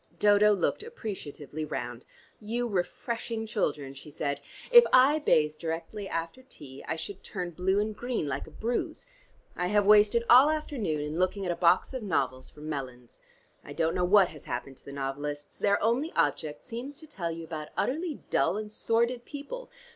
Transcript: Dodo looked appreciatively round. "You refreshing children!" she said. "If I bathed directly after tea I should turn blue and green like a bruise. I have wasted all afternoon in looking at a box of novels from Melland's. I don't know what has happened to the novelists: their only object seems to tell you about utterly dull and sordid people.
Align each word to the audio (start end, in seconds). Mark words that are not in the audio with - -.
Dodo 0.17 0.51
looked 0.51 0.81
appreciatively 0.81 1.63
round. 1.63 2.05
"You 2.39 2.65
refreshing 2.67 3.45
children!" 3.45 3.93
she 3.93 4.09
said. 4.09 4.41
"If 4.71 4.83
I 4.91 5.19
bathed 5.19 5.59
directly 5.59 6.09
after 6.09 6.41
tea 6.41 6.83
I 6.87 6.95
should 6.95 7.21
turn 7.23 7.51
blue 7.51 7.79
and 7.79 7.95
green 7.95 8.27
like 8.27 8.47
a 8.47 8.49
bruise. 8.49 9.05
I 9.55 9.67
have 9.67 9.85
wasted 9.85 10.23
all 10.27 10.49
afternoon 10.49 11.01
in 11.01 11.19
looking 11.19 11.45
at 11.45 11.51
a 11.51 11.55
box 11.55 11.93
of 11.93 12.01
novels 12.01 12.49
from 12.49 12.67
Melland's. 12.67 13.21
I 13.63 13.73
don't 13.73 13.93
know 13.93 14.03
what 14.03 14.29
has 14.29 14.45
happened 14.45 14.77
to 14.77 14.85
the 14.85 14.91
novelists: 14.91 15.59
their 15.59 15.79
only 15.83 16.11
object 16.13 16.63
seems 16.63 16.97
to 16.97 17.05
tell 17.05 17.29
you 17.29 17.43
about 17.43 17.69
utterly 17.77 18.15
dull 18.31 18.57
and 18.57 18.71
sordid 18.71 19.23
people. 19.23 19.69